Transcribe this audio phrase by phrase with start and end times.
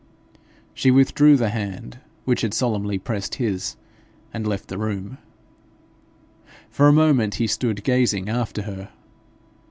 [0.73, 3.75] She withdrew the hand which had solemnly pressed his,
[4.33, 5.19] and left the room.
[6.71, 8.89] For a moment he stood gazing after her.